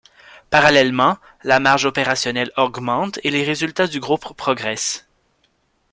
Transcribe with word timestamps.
Parallèlement, 0.49 1.19
la 1.43 1.59
marge 1.59 1.85
opérationnelle 1.85 2.51
augmente 2.57 3.19
et 3.23 3.29
les 3.29 3.43
résultats 3.43 3.85
du 3.85 3.99
groupe 3.99 4.35
progressent. 4.35 5.05